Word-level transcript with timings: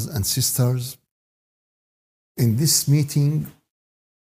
brothers 0.00 0.14
and 0.14 0.26
sisters, 0.26 0.96
in 2.36 2.56
this 2.56 2.88
meeting, 2.88 3.46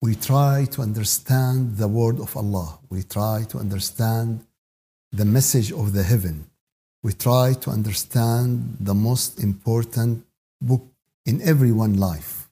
we 0.02 0.14
try 0.14 0.66
to 0.70 0.82
understand 0.82 1.78
the 1.78 1.88
word 1.88 2.20
of 2.20 2.36
Allah. 2.36 2.78
We 2.90 3.02
try 3.02 3.44
to 3.48 3.58
understand 3.58 4.44
the 5.12 5.24
message 5.24 5.72
of 5.72 5.92
the 5.92 6.02
heaven. 6.02 6.46
We 7.02 7.12
try 7.12 7.54
to 7.60 7.70
understand 7.70 8.76
the 8.80 8.94
most 8.94 9.40
important 9.40 10.24
book 10.60 10.82
in 11.24 11.40
everyone's 11.42 11.98
life. 11.98 12.48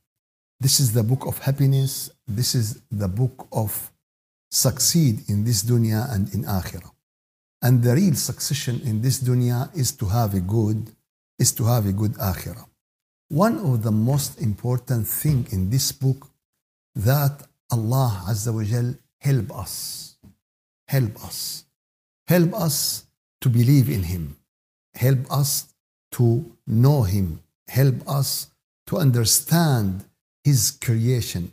This 0.60 0.80
is 0.80 0.92
the 0.92 1.02
book 1.02 1.26
of 1.26 1.38
happiness. 1.38 2.10
This 2.26 2.54
is 2.54 2.80
the 2.90 3.08
book 3.08 3.48
of 3.52 3.90
succeed 4.50 5.28
in 5.28 5.44
this 5.44 5.64
dunya 5.64 6.10
and 6.14 6.32
in 6.34 6.44
akhirah. 6.44 6.92
And 7.60 7.82
the 7.82 7.94
real 7.94 8.14
succession 8.14 8.80
in 8.84 9.02
this 9.02 9.20
dunya 9.20 9.68
is 9.76 9.92
to 10.00 10.06
have 10.06 10.34
a 10.34 10.40
good, 10.40 10.90
is 11.38 11.52
to 11.52 11.64
have 11.64 11.86
a 11.86 11.92
good 11.92 12.14
akhirah. 12.14 12.71
One 13.32 13.60
of 13.60 13.82
the 13.82 13.90
most 13.90 14.42
important 14.42 15.08
thing 15.08 15.46
in 15.52 15.70
this 15.70 15.90
book 15.90 16.28
that 16.94 17.40
Allah 17.70 18.24
Azza 18.28 18.52
wa 18.52 18.62
Jal 18.62 18.94
help 19.20 19.58
us, 19.58 20.16
help 20.86 21.24
us, 21.24 21.64
help 22.26 22.52
us 22.52 23.06
to 23.40 23.48
believe 23.48 23.88
in 23.88 24.02
Him, 24.02 24.36
help 24.94 25.20
us 25.32 25.72
to 26.10 26.44
know 26.66 27.04
Him, 27.04 27.40
help 27.68 28.06
us 28.06 28.48
to 28.88 28.98
understand 28.98 30.04
His 30.44 30.72
creation, 30.72 31.52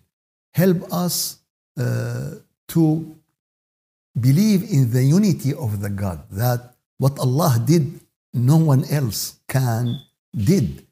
help 0.54 0.84
us 0.92 1.38
uh, 1.80 2.32
to 2.68 3.16
believe 4.20 4.70
in 4.70 4.92
the 4.92 5.04
unity 5.06 5.54
of 5.54 5.80
the 5.80 5.90
God, 5.90 6.20
that 6.30 6.74
what 6.98 7.18
Allah 7.20 7.56
did, 7.66 8.02
no 8.34 8.58
one 8.58 8.84
else 8.92 9.40
can 9.48 10.02
did. 10.36 10.86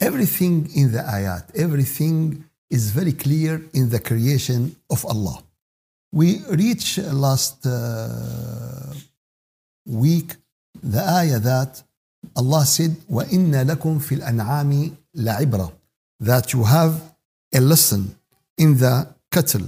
Everything 0.00 0.68
in 0.74 0.92
the 0.92 0.98
ayat, 0.98 1.44
everything 1.54 2.44
is 2.70 2.90
very 2.90 3.12
clear 3.12 3.62
in 3.72 3.88
the 3.90 4.00
creation 4.00 4.74
of 4.90 5.04
Allah. 5.06 5.42
We 6.12 6.40
reached 6.48 6.98
last 6.98 7.66
uh, 7.66 8.92
week 9.86 10.36
the 10.82 11.02
ayah 11.20 11.38
that 11.38 11.82
Allah 12.36 12.64
said, 12.64 12.92
وَإِنَّ 13.10 13.52
لَكُمْ 13.70 14.00
فِي 14.00 14.20
الْأَنْعَامِ 14.20 14.96
لَعِبْرَةً 15.16 15.72
That 16.20 16.52
you 16.52 16.64
have 16.64 17.14
a 17.54 17.60
lesson 17.60 18.16
in 18.58 18.78
the 18.78 19.14
cattle. 19.30 19.66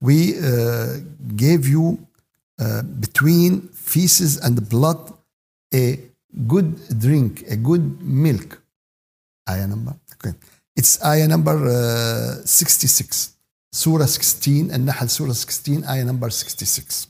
We 0.00 0.38
uh, 0.38 0.96
gave 1.36 1.68
you 1.68 2.06
uh, 2.58 2.82
between 2.82 3.68
feces 3.68 4.38
and 4.38 4.68
blood 4.68 5.12
a 5.74 5.98
good 6.46 6.98
drink, 6.98 7.44
a 7.48 7.56
good 7.56 8.02
milk. 8.02 8.62
ayah 9.49 9.67
number? 9.67 9.93
Okay. 10.13 10.33
It's 10.75 11.03
ayah 11.03 11.27
number 11.27 11.57
uh, 11.67 12.45
66. 12.45 13.33
Surah 13.71 14.05
16, 14.05 14.71
and 14.71 14.85
Nahl 14.85 15.07
Surah 15.07 15.33
16, 15.33 15.85
ayah 15.85 16.05
number 16.05 16.29
66. 16.29 17.07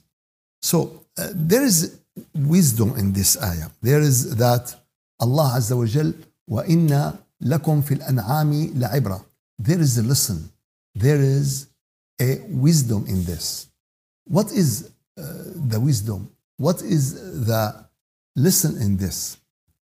So 0.61 1.05
uh, 1.17 1.29
there 1.33 1.63
is 1.63 1.99
wisdom 2.33 2.97
in 2.97 3.13
this 3.13 3.41
ayah. 3.41 3.69
There 3.81 4.01
is 4.01 4.35
that 4.37 4.75
Allah 5.19 5.53
Azza 5.57 5.77
wa 5.77 5.85
Jal, 5.85 6.13
وَإِنَّ 6.49 7.17
لَكُمْ 7.43 7.81
فِي 7.83 7.99
الْأَنْعَامِ 7.99 8.73
لَعِبْرَةً 8.75 9.23
There 9.59 9.79
is 9.79 9.97
a 9.97 10.03
lesson. 10.03 10.49
There 10.95 11.21
is 11.21 11.67
a 12.19 12.41
wisdom 12.49 13.05
in 13.07 13.23
this. 13.25 13.67
What 14.25 14.51
is 14.51 14.91
uh, 15.17 15.23
the 15.67 15.79
wisdom? 15.79 16.31
What 16.57 16.81
is 16.81 17.45
the 17.45 17.85
lesson 18.35 18.81
in 18.81 18.97
this? 18.97 19.37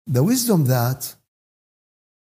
The 0.08 0.24
wisdom 0.24 0.66
that 0.66 1.14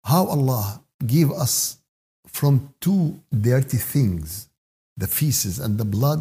how 0.08 0.24
Allah 0.26 0.82
give 1.06 1.30
us 1.30 1.78
from 2.26 2.72
two 2.80 3.20
dirty 3.30 3.76
things, 3.76 4.48
the 4.96 5.06
feces 5.06 5.58
and 5.58 5.76
the 5.76 5.84
blood, 5.84 6.20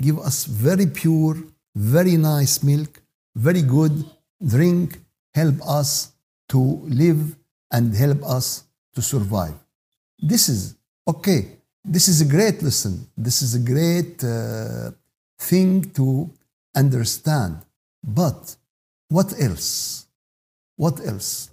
give 0.00 0.18
us 0.18 0.44
very 0.44 0.86
pure, 0.86 1.36
very 1.76 2.16
nice 2.16 2.64
milk, 2.64 3.00
very 3.36 3.62
good 3.62 3.94
drink, 4.44 4.98
help 5.34 5.56
us 5.80 6.12
to 6.48 6.58
live 7.02 7.36
and 7.70 7.94
help 7.94 8.20
us 8.24 8.64
to 8.94 9.00
survive. 9.00 9.54
This 10.18 10.48
is 10.48 10.74
okay. 11.06 11.40
This 11.84 12.08
is 12.08 12.20
a 12.20 12.24
great 12.24 12.60
lesson. 12.60 13.06
This 13.16 13.40
is 13.40 13.54
a 13.54 13.60
great 13.72 14.24
uh, 14.24 14.90
thing 15.38 15.84
to 15.98 16.28
understand. 16.74 17.54
But 18.02 18.56
what 19.08 19.32
else? 19.40 20.06
What 20.76 20.98
else? 21.06 21.50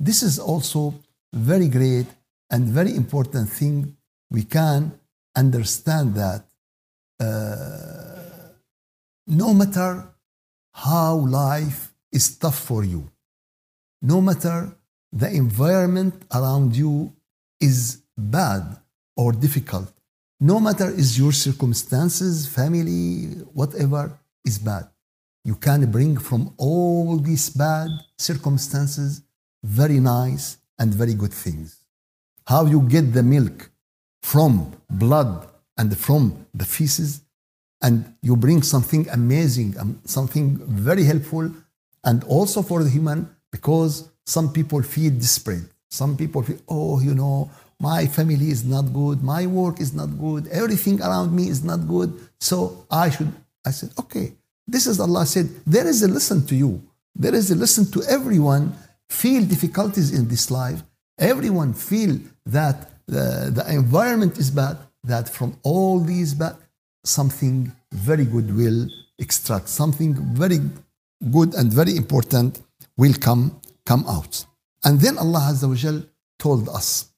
This 0.00 0.22
is 0.22 0.38
also 0.40 0.94
very 1.32 1.68
great 1.68 2.06
and 2.50 2.64
very 2.64 2.94
important 2.94 3.48
thing. 3.48 3.96
We 4.30 4.44
can 4.44 4.92
understand 5.36 6.14
that 6.14 6.44
uh, 7.20 8.52
no 9.26 9.52
matter 9.54 10.08
how 10.72 11.16
life 11.16 11.92
is 12.12 12.36
tough 12.38 12.58
for 12.58 12.84
you, 12.84 13.10
no 14.02 14.20
matter 14.20 14.76
the 15.12 15.30
environment 15.30 16.14
around 16.34 16.76
you 16.76 17.12
is 17.60 18.02
bad 18.16 18.76
or 19.16 19.32
difficult, 19.32 19.92
no 20.40 20.60
matter 20.60 20.88
is 20.90 21.18
your 21.18 21.32
circumstances, 21.32 22.46
family, 22.46 23.26
whatever 23.52 24.18
is 24.44 24.58
bad, 24.58 24.88
you 25.44 25.56
can 25.56 25.90
bring 25.90 26.16
from 26.16 26.54
all 26.56 27.16
these 27.18 27.50
bad 27.50 27.88
circumstances 28.16 29.22
very 29.64 29.98
nice 29.98 30.58
and 30.78 30.94
very 30.94 31.14
good 31.14 31.32
things. 31.32 31.82
How 32.46 32.66
you 32.66 32.82
get 32.82 33.12
the 33.12 33.22
milk 33.22 33.70
from 34.22 34.72
blood 34.90 35.48
and 35.76 35.96
from 35.96 36.46
the 36.54 36.64
feces, 36.64 37.22
and 37.80 38.14
you 38.22 38.36
bring 38.36 38.62
something 38.62 39.08
amazing, 39.10 39.78
um, 39.78 40.00
something 40.04 40.56
very 40.66 41.04
helpful, 41.04 41.50
and 42.04 42.24
also 42.24 42.62
for 42.62 42.82
the 42.82 42.90
human, 42.90 43.28
because 43.52 44.08
some 44.26 44.52
people 44.52 44.82
feel 44.82 45.12
desperate. 45.12 45.64
Some 45.90 46.16
people 46.16 46.42
feel, 46.42 46.58
oh, 46.68 47.00
you 47.00 47.14
know, 47.14 47.50
my 47.80 48.06
family 48.06 48.50
is 48.50 48.64
not 48.64 48.92
good, 48.92 49.22
my 49.22 49.46
work 49.46 49.80
is 49.80 49.94
not 49.94 50.18
good, 50.18 50.48
everything 50.48 51.00
around 51.00 51.34
me 51.34 51.48
is 51.48 51.62
not 51.62 51.86
good, 51.86 52.12
so 52.40 52.86
I 52.90 53.10
should. 53.10 53.32
I 53.64 53.70
said, 53.70 53.90
okay, 53.98 54.32
this 54.66 54.86
is 54.86 54.98
Allah 54.98 55.24
said, 55.26 55.48
there 55.66 55.86
is 55.86 56.02
a 56.02 56.08
lesson 56.08 56.44
to 56.46 56.54
you. 56.56 56.82
There 57.14 57.34
is 57.34 57.50
a 57.50 57.54
lesson 57.54 57.90
to 57.92 58.02
everyone 58.04 58.74
feel 59.09 59.43
difficulties 59.45 60.13
in 60.13 60.27
this 60.27 60.49
life. 60.49 60.83
Everyone 61.19 61.73
feel 61.73 62.17
that 62.45 62.89
the, 63.07 63.51
the 63.53 63.65
environment 63.69 64.37
is 64.37 64.49
bad, 64.51 64.77
that 65.03 65.29
from 65.29 65.57
all 65.63 65.99
these 65.99 66.33
bad, 66.33 66.55
something 67.03 67.71
very 67.91 68.25
good 68.25 68.55
will 68.55 68.87
extract, 69.19 69.69
something 69.69 70.13
very 70.33 70.59
good 71.31 71.53
and 71.53 71.71
very 71.71 71.95
important 71.95 72.61
will 72.97 73.13
come, 73.13 73.59
come 73.85 74.05
out. 74.07 74.45
And 74.83 74.99
then 74.99 75.17
Allah 75.17 75.49
Azza 75.51 75.67
wa 75.67 75.75
Jal 75.75 76.03
told 76.39 76.69
us, 76.69 77.09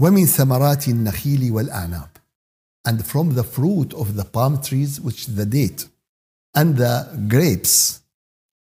وَمِن 0.00 0.26
ثَمَرَاتِ 0.26 0.88
النَّخِيلِ 0.92 1.50
وَالْأَعْنَابِ 1.50 2.08
And 2.84 3.04
from 3.04 3.34
the 3.34 3.44
fruit 3.44 3.94
of 3.94 4.16
the 4.16 4.24
palm 4.24 4.60
trees, 4.60 5.00
which 5.00 5.28
is 5.28 5.36
the 5.36 5.46
date, 5.46 5.88
and 6.54 6.76
the 6.76 7.26
grapes, 7.28 7.99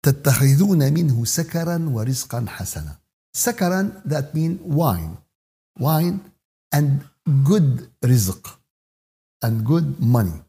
تتخذون 0.04 0.94
منه 0.94 1.26
سكرا 1.26 1.90
ورزقا 1.90 2.46
حسنا. 2.48 2.98
Sakaran, 3.36 4.02
that 4.06 4.34
means 4.34 4.62
wine. 4.62 5.18
Wine 5.78 6.32
and 6.72 7.04
good 7.44 7.90
rizq 8.02 8.58
and 9.42 9.66
good 9.66 10.00
money. 10.00 10.40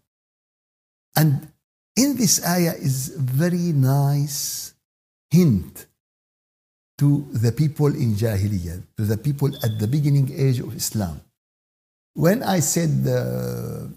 And 1.16 1.48
in 1.96 2.16
this 2.16 2.44
ayah 2.46 2.74
is 2.78 3.08
very 3.16 3.72
nice 3.72 4.74
hint 5.30 5.86
to 6.98 7.26
the 7.32 7.52
people 7.52 7.88
in 7.88 8.14
Jahiliyyah, 8.14 8.82
to 8.96 9.04
the 9.04 9.16
people 9.16 9.50
at 9.64 9.78
the 9.78 9.88
beginning 9.88 10.30
age 10.32 10.60
of 10.60 10.74
Islam. 10.76 11.20
When 12.14 12.42
I 12.42 12.60
said 12.60 13.06
uh, 13.06 13.88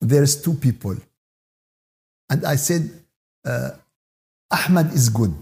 there's 0.00 0.40
two 0.40 0.54
people, 0.54 0.96
and 2.30 2.44
I 2.44 2.56
said 2.56 2.88
uh, 3.44 3.70
Ahmad 4.51 4.93
is 4.93 5.09
good, 5.09 5.35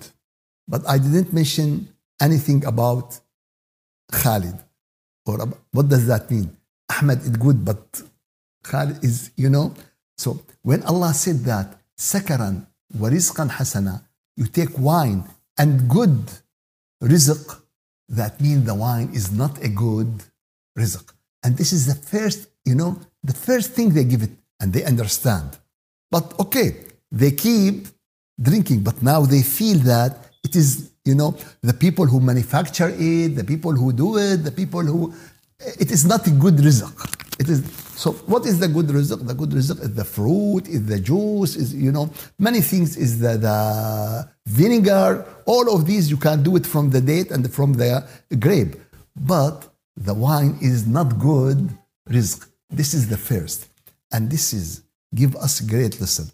but 0.67 0.87
I 0.87 0.97
didn't 0.97 1.33
mention 1.33 1.89
anything 2.21 2.63
about 2.65 3.19
Khalid. 4.11 4.57
Or 5.25 5.37
what 5.71 5.89
does 5.89 6.07
that 6.07 6.29
mean? 6.31 6.55
Ahmad 6.89 7.21
is 7.21 7.29
good, 7.29 7.65
but 7.65 8.01
Khalid 8.63 9.03
is, 9.03 9.31
you 9.35 9.49
know. 9.49 9.73
So 10.17 10.41
when 10.61 10.83
Allah 10.83 11.13
said 11.13 11.39
that, 11.45 11.79
sakaran 11.97 12.65
wa 12.93 13.09
rizqan 13.09 13.49
hasana, 13.49 14.03
you 14.35 14.45
take 14.45 14.77
wine 14.77 15.23
and 15.57 15.89
good 15.89 16.31
rizq, 17.03 17.61
that 18.09 18.39
means 18.41 18.65
the 18.65 18.75
wine 18.75 19.09
is 19.13 19.31
not 19.31 19.63
a 19.63 19.69
good 19.69 20.23
rizq. 20.77 21.11
And 21.43 21.57
this 21.57 21.71
is 21.73 21.85
the 21.85 21.95
first, 21.95 22.49
you 22.65 22.75
know, 22.75 22.99
the 23.23 23.33
first 23.33 23.73
thing 23.73 23.89
they 23.91 24.03
give 24.03 24.23
it 24.23 24.31
and 24.59 24.73
they 24.73 24.83
understand. 24.83 25.57
But 26.11 26.39
okay, 26.39 26.85
they 27.11 27.31
keep 27.31 27.87
drinking, 28.41 28.81
but 28.81 29.01
now 29.01 29.21
they 29.21 29.41
feel 29.41 29.77
that 29.79 30.17
it 30.43 30.55
is, 30.55 30.91
you 31.05 31.15
know, 31.15 31.35
the 31.61 31.73
people 31.73 32.05
who 32.05 32.19
manufacture 32.19 32.93
it, 32.97 33.29
the 33.35 33.43
people 33.43 33.73
who 33.73 33.91
do 33.91 34.17
it, 34.17 34.37
the 34.37 34.51
people 34.51 34.81
who, 34.81 35.13
it 35.59 35.91
is 35.91 36.05
not 36.05 36.25
a 36.27 36.31
good 36.31 36.55
rizq. 36.55 37.15
It 37.39 37.49
is, 37.49 37.63
so 37.95 38.11
what 38.31 38.45
is 38.45 38.59
the 38.59 38.67
good 38.67 38.87
rizq? 38.87 39.25
The 39.25 39.33
good 39.33 39.49
rizq 39.49 39.81
is 39.81 39.93
the 39.93 40.05
fruit, 40.05 40.67
is 40.67 40.85
the 40.85 40.99
juice, 40.99 41.55
is, 41.55 41.73
you 41.73 41.91
know, 41.91 42.09
many 42.37 42.61
things 42.61 42.95
is 42.95 43.19
the, 43.19 43.37
the 43.37 44.29
vinegar. 44.45 45.25
All 45.45 45.73
of 45.75 45.85
these 45.85 46.09
you 46.09 46.17
can 46.17 46.43
do 46.43 46.55
it 46.55 46.65
from 46.65 46.89
the 46.89 47.01
date 47.01 47.31
and 47.31 47.51
from 47.53 47.73
the 47.73 48.07
grape. 48.39 48.75
But 49.15 49.67
the 49.97 50.13
wine 50.13 50.57
is 50.61 50.87
not 50.87 51.19
good 51.19 51.69
rizq. 52.09 52.47
This 52.69 52.93
is 52.93 53.09
the 53.09 53.17
first. 53.17 53.67
And 54.11 54.29
this 54.29 54.53
is, 54.53 54.83
give 55.13 55.35
us 55.35 55.59
great 55.59 55.99
lesson. 55.99 56.31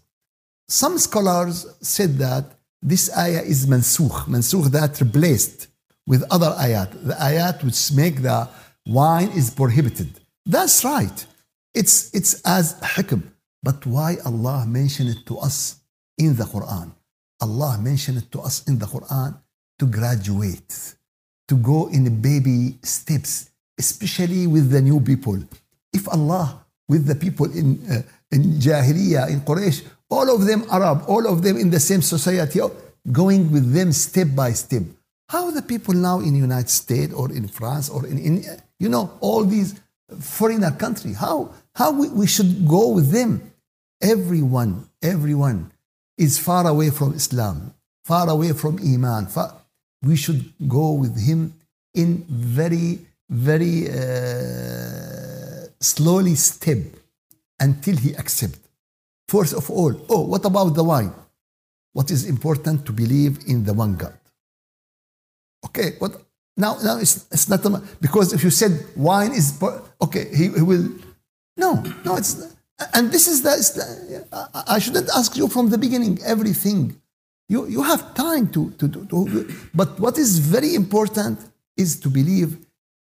Some 0.67 0.97
scholars 0.97 1.65
said 1.81 2.17
that 2.17 2.45
this 2.81 3.15
ayah 3.15 3.41
is 3.41 3.65
mansukh, 3.67 4.25
mansukh 4.25 4.71
that 4.71 4.99
replaced 4.99 5.67
with 6.07 6.23
other 6.31 6.55
ayat. 6.59 6.91
The 7.05 7.13
ayat 7.13 7.63
which 7.63 7.91
make 7.93 8.21
the 8.21 8.47
wine 8.85 9.29
is 9.29 9.49
prohibited. 9.49 10.19
That's 10.45 10.83
right. 10.83 11.25
It's, 11.73 12.13
it's 12.13 12.41
as 12.45 12.79
hikm. 12.81 13.23
But 13.61 13.85
why 13.85 14.17
Allah 14.25 14.65
mentioned 14.67 15.09
it 15.09 15.25
to 15.27 15.37
us 15.37 15.81
in 16.17 16.35
the 16.35 16.43
Quran? 16.43 16.91
Allah 17.41 17.77
mentioned 17.81 18.19
it 18.19 18.31
to 18.31 18.41
us 18.41 18.63
in 18.67 18.79
the 18.79 18.85
Quran 18.85 19.37
to 19.79 19.85
graduate, 19.85 20.95
to 21.47 21.55
go 21.57 21.87
in 21.87 22.21
baby 22.21 22.77
steps, 22.83 23.49
especially 23.77 24.47
with 24.47 24.69
the 24.69 24.81
new 24.81 24.99
people. 24.99 25.37
If 25.91 26.07
Allah, 26.07 26.65
with 26.87 27.05
the 27.05 27.15
people 27.15 27.47
in, 27.51 27.81
uh, 27.89 28.01
in 28.31 28.43
Jahiliyyah, 28.53 29.29
in 29.29 29.41
Quraysh, 29.41 29.83
all 30.09 30.33
of 30.33 30.45
them 30.45 30.65
Arab, 30.71 31.03
all 31.07 31.27
of 31.27 31.41
them 31.41 31.57
in 31.57 31.69
the 31.69 31.79
same 31.79 32.01
society, 32.01 32.59
going 33.11 33.51
with 33.51 33.73
them 33.73 33.91
step 33.91 34.27
by 34.35 34.51
step. 34.51 34.83
How 35.29 35.51
the 35.51 35.61
people 35.61 35.93
now 35.93 36.19
in 36.19 36.35
United 36.35 36.69
States 36.69 37.13
or 37.13 37.31
in 37.31 37.47
France 37.47 37.89
or 37.89 38.05
in, 38.05 38.17
in 38.17 38.43
you 38.79 38.89
know, 38.89 39.11
all 39.21 39.43
these 39.43 39.79
foreigner 40.19 40.71
country, 40.71 41.13
how, 41.13 41.51
how 41.73 41.91
we, 41.91 42.09
we 42.09 42.27
should 42.27 42.67
go 42.67 42.89
with 42.89 43.11
them? 43.11 43.51
Everyone, 44.01 44.87
everyone 45.01 45.71
is 46.17 46.37
far 46.37 46.67
away 46.67 46.89
from 46.91 47.13
Islam, 47.13 47.73
far 48.03 48.29
away 48.29 48.53
from 48.53 48.77
Iman. 48.77 49.27
Far, 49.27 49.55
we 50.03 50.15
should 50.15 50.53
go 50.67 50.91
with 50.91 51.17
him 51.17 51.55
in 51.93 52.23
very, 52.29 52.99
very 53.29 53.89
uh, 53.89 55.67
slowly 55.79 56.35
step 56.35 56.77
until 57.59 57.97
he 57.97 58.13
accept. 58.13 58.59
First 59.27 59.53
of 59.53 59.69
all, 59.71 59.93
oh, 60.09 60.21
what 60.21 60.45
about 60.45 60.75
the 60.75 60.83
wine? 60.83 61.13
What 61.93 62.11
is 62.11 62.25
important 62.25 62.85
to 62.85 62.91
believe 62.91 63.39
in 63.47 63.63
the 63.63 63.73
one 63.73 63.95
God. 63.95 64.17
Okay, 65.65 65.93
what 65.97 66.21
now? 66.57 66.77
Now 66.83 66.97
it's, 66.97 67.25
it's 67.31 67.49
not 67.49 67.65
a, 67.65 67.81
because 68.01 68.33
if 68.33 68.43
you 68.43 68.49
said 68.49 68.85
wine 68.95 69.31
is 69.31 69.61
okay, 70.01 70.27
he, 70.35 70.49
he 70.49 70.61
will. 70.61 70.89
No, 71.57 71.81
no, 72.03 72.17
it's 72.17 72.55
and 72.93 73.11
this 73.11 73.27
is 73.27 73.41
the. 73.41 74.25
I 74.53 74.79
shouldn't 74.79 75.09
ask 75.15 75.35
you 75.37 75.47
from 75.47 75.69
the 75.69 75.77
beginning 75.77 76.19
everything. 76.23 77.01
You 77.47 77.67
you 77.67 77.81
have 77.81 78.13
time 78.13 78.49
to 78.49 78.71
to, 78.71 78.87
to 78.89 79.55
but 79.73 79.99
what 79.99 80.17
is 80.17 80.39
very 80.39 80.75
important 80.75 81.39
is 81.77 81.99
to 82.01 82.09
believe 82.09 82.57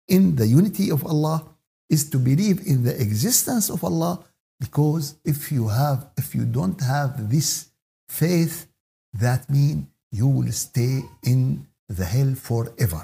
in 0.07 0.35
the 0.35 0.45
unity 0.45 0.91
of 0.91 1.05
Allah, 1.05 1.45
is 1.89 2.09
to 2.09 2.17
believe 2.17 2.67
in 2.67 2.83
the 2.83 2.99
existence 3.01 3.69
of 3.69 3.83
Allah 3.83 4.23
because 4.61 5.15
if 5.25 5.51
you 5.51 5.67
have, 5.67 6.07
if 6.15 6.35
you 6.35 6.45
don't 6.45 6.79
have 6.81 7.29
this 7.33 7.69
faith, 8.07 8.67
that 9.13 9.49
means 9.49 9.87
you 10.11 10.27
will 10.27 10.51
stay 10.51 11.01
in 11.23 11.65
the 11.89 12.05
hell 12.05 12.35
forever. 12.35 13.03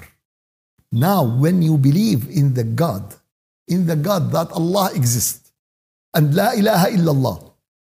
Now, 0.92 1.24
when 1.24 1.60
you 1.60 1.76
believe 1.76 2.30
in 2.30 2.54
the 2.54 2.62
God, 2.62 3.04
in 3.66 3.86
the 3.86 3.96
God 3.96 4.30
that 4.30 4.52
Allah 4.52 4.90
exists, 4.94 5.52
and 6.14 6.34
La 6.34 6.52
ilaha 6.52 6.88
illallah, 6.96 7.36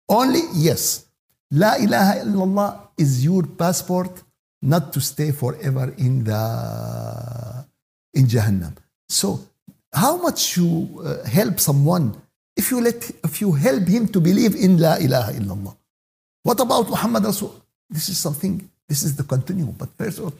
only 0.09 0.41
yes, 0.53 1.05
La 1.49 1.75
ilaha 1.75 2.13
illallah 2.19 2.69
is 2.97 3.23
your 3.23 3.43
passport 3.43 4.11
not 4.61 4.91
to 4.93 4.99
stay 4.99 5.31
forever 5.31 5.93
in 5.97 6.23
the 6.25 6.41
in 8.13 8.25
Jahannam. 8.27 8.75
So, 9.07 9.39
how 9.93 10.17
much 10.17 10.57
you 10.57 11.01
uh, 11.03 11.23
help 11.27 11.59
someone 11.59 12.21
if 12.56 12.70
you 12.70 12.80
let, 12.80 13.10
if 13.24 13.40
you 13.40 13.52
help 13.52 13.86
him 13.86 14.08
to 14.08 14.20
believe 14.20 14.54
in 14.54 14.78
La 14.78 14.96
ilaha 14.96 15.32
illallah. 15.32 15.76
What 16.42 16.60
about 16.60 16.88
Muhammad 16.88 17.24
Rasul? 17.24 17.54
This 17.88 18.08
is 18.08 18.18
something, 18.18 18.68
this 18.88 19.02
is 19.02 19.16
the 19.16 19.24
continuum. 19.24 19.74
But 19.78 19.90
first 19.96 20.18
of 20.18 20.24
all, 20.24 20.34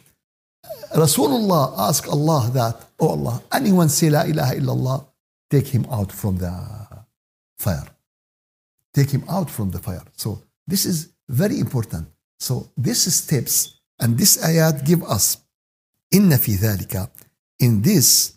Rasulullah 0.93 1.73
asked 1.77 2.07
Allah 2.07 2.49
that, 2.53 2.75
Oh 2.99 3.09
Allah, 3.09 3.41
anyone 3.51 3.89
say 3.89 4.09
La 4.09 4.23
ilaha 4.23 4.55
illallah, 4.55 5.05
take 5.49 5.67
him 5.67 5.85
out 5.91 6.11
from 6.11 6.37
the 6.37 6.53
fire. 7.57 7.87
Take 8.93 9.11
him 9.11 9.23
out 9.29 9.49
from 9.49 9.71
the 9.71 9.79
fire. 9.79 10.03
So 10.15 10.41
this 10.67 10.85
is 10.85 11.09
very 11.27 11.59
important. 11.59 12.07
So 12.39 12.69
these 12.77 13.13
steps 13.13 13.79
and 13.99 14.17
this 14.17 14.37
ayat 14.37 14.85
give 14.85 15.03
us 15.03 15.37
إن 16.13 16.37
في 16.37 16.55
ذلك 16.55 17.09
in 17.59 17.81
this 17.81 18.33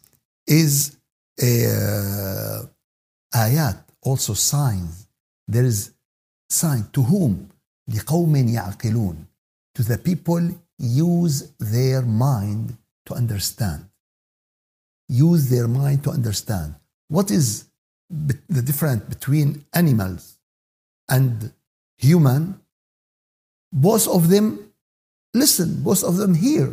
is 0.46 0.96
a 1.40 2.68
ayat, 3.34 3.78
also 4.02 4.34
signs. 4.34 5.08
There 5.48 5.64
is 5.64 5.92
sign 6.48 6.86
to 6.92 7.02
whom? 7.02 7.48
لقوم 7.88 8.36
يعقلون. 8.36 9.26
To 9.74 9.82
the 9.82 9.98
people 9.98 10.50
use 10.78 11.52
their 11.58 12.02
mind 12.02 12.76
to 13.06 13.14
understand. 13.14 13.86
Use 15.08 15.48
their 15.50 15.68
mind 15.68 16.04
to 16.04 16.10
understand. 16.10 16.74
What 17.08 17.30
is 17.30 17.64
the 18.10 18.62
difference 18.62 19.04
between 19.04 19.64
animals 19.72 20.38
and 21.08 21.52
human? 21.96 22.60
Both 23.72 24.06
of 24.08 24.28
them 24.28 24.72
listen, 25.34 25.82
both 25.82 26.04
of 26.04 26.16
them 26.16 26.34
hear 26.34 26.72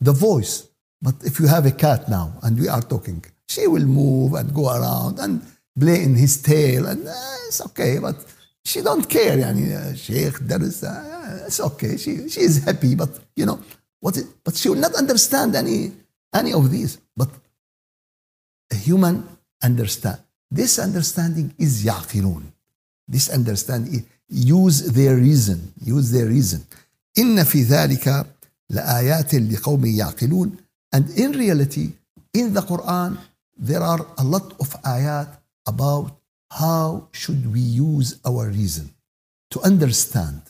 the 0.00 0.12
voice. 0.12 0.68
But 1.00 1.16
if 1.24 1.40
you 1.40 1.46
have 1.46 1.66
a 1.66 1.70
cat 1.70 2.08
now 2.08 2.32
and 2.42 2.58
we 2.58 2.68
are 2.68 2.82
talking, 2.82 3.24
she 3.48 3.66
will 3.66 3.86
move 3.86 4.34
and 4.34 4.54
go 4.54 4.68
around 4.68 5.18
and 5.18 5.42
play 5.80 6.02
in 6.02 6.14
his 6.14 6.42
tail 6.42 6.86
and 6.86 7.06
uh, 7.06 7.46
it's 7.48 7.60
okay 7.60 7.98
but 7.98 8.16
she 8.64 8.80
don't 8.80 9.06
care 9.08 9.36
يعني 9.38 9.76
uh, 9.76 9.94
Sheikh 9.94 10.38
there 10.40 10.62
is 10.62 10.82
uh, 10.84 11.46
it's 11.46 11.60
okay 11.60 11.96
she 11.96 12.28
she 12.28 12.40
is 12.40 12.64
happy 12.64 12.94
but 12.94 13.10
you 13.36 13.46
know 13.46 13.58
what 14.00 14.16
it, 14.16 14.26
but 14.44 14.54
she 14.56 14.68
will 14.68 14.82
not 14.86 14.94
understand 14.94 15.54
any 15.56 15.92
any 16.32 16.52
of 16.52 16.70
these 16.70 16.98
but 17.16 17.28
a 18.72 18.76
human 18.76 19.16
understand 19.62 20.18
this 20.50 20.78
understanding 20.78 21.52
is 21.58 21.84
يعقلون 21.84 22.42
this 23.08 23.28
understanding 23.28 24.04
use 24.30 24.78
their 24.92 25.16
reason 25.16 25.72
use 25.84 26.10
their 26.12 26.26
reason 26.26 26.60
إن 27.18 27.44
في 27.44 27.62
ذلك 27.62 28.26
لآيات 28.70 29.34
لقوم 29.34 29.84
يعقلون 29.86 30.56
and 30.96 31.10
in 31.18 31.32
reality 31.32 31.88
in 32.34 32.52
the 32.54 32.60
Quran 32.60 33.16
there 33.56 33.82
are 33.82 34.06
a 34.18 34.24
lot 34.24 34.52
of 34.60 34.68
ayat 34.84 35.28
about 35.73 36.07
how 36.61 37.07
should 37.11 37.53
we 37.53 37.59
use 37.59 38.09
our 38.25 38.43
reason 38.59 38.87
to 39.51 39.57
understand, 39.61 40.41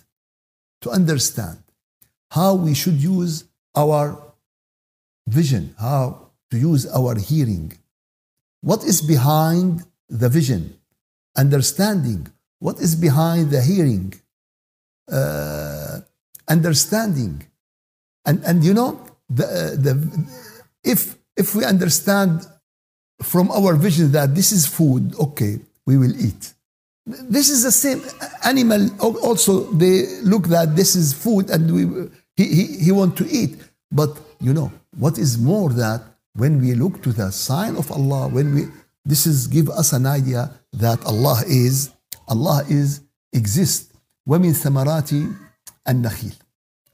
to 0.83 0.89
understand 0.89 1.59
how 2.31 2.53
we 2.53 2.73
should 2.73 2.99
use 3.15 3.45
our 3.75 4.03
vision, 5.27 5.75
how 5.79 6.03
to 6.51 6.57
use 6.57 6.83
our 6.99 7.15
hearing. 7.29 7.71
What 8.61 8.83
is 8.83 9.01
behind 9.01 9.85
the 10.09 10.29
vision? 10.29 10.63
Understanding. 11.37 12.27
What 12.59 12.77
is 12.79 12.95
behind 12.95 13.51
the 13.51 13.61
hearing? 13.61 14.13
Uh, 15.11 15.99
understanding. 16.47 17.45
And, 18.25 18.43
and 18.43 18.63
you 18.63 18.73
know, 18.73 18.91
the, 19.29 19.77
the, 19.85 19.93
if, 20.83 21.17
if 21.35 21.55
we 21.55 21.63
understand 21.65 22.45
from 23.22 23.50
our 23.50 23.74
vision 23.74 24.12
that 24.12 24.34
this 24.34 24.52
is 24.52 24.66
food, 24.66 25.14
okay, 25.18 25.58
we 25.86 25.96
will 25.96 26.14
eat. 26.20 26.52
This 27.06 27.50
is 27.50 27.62
the 27.62 27.72
same 27.72 28.02
animal. 28.44 28.88
Also, 29.00 29.64
they 29.72 30.20
look 30.22 30.46
that 30.48 30.74
this 30.74 30.96
is 30.96 31.12
food 31.12 31.50
and 31.50 31.70
we, 31.70 32.08
he, 32.36 32.54
he, 32.54 32.84
he 32.84 32.92
want 32.92 33.16
to 33.18 33.28
eat. 33.28 33.56
But 33.92 34.16
you 34.40 34.52
know, 34.52 34.72
what 34.98 35.18
is 35.18 35.38
more 35.38 35.70
that 35.70 36.02
when 36.34 36.60
we 36.60 36.74
look 36.74 37.02
to 37.02 37.12
the 37.12 37.30
sign 37.30 37.76
of 37.76 37.90
Allah, 37.92 38.28
when 38.28 38.54
we, 38.54 38.66
this 39.04 39.26
is 39.26 39.46
give 39.46 39.68
us 39.70 39.92
an 39.92 40.06
idea 40.06 40.50
that 40.72 41.04
Allah 41.04 41.42
is, 41.46 41.90
Allah 42.28 42.64
is, 42.68 43.00
exists. 43.32 43.90
ومن 44.26 44.54
ثمرات 44.54 45.12
النخيل. 45.88 46.34